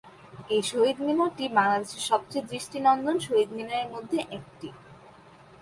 এই 0.49 0.61
শহীদ 0.63 0.97
মিনারটি 0.99 1.45
বাংলাদেশের 1.57 2.03
সবচেয়ে 2.09 2.47
দৃষ্টিনন্দন 2.51 3.17
শহীদ 3.19 3.49
মিনারের 3.57 3.89
মধ্যে 3.95 4.19
একটি। 4.37 4.67